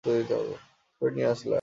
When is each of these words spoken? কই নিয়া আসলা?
কই 0.03 1.09
নিয়া 1.15 1.29
আসলা? 1.31 1.49